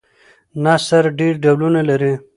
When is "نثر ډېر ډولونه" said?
0.63-1.81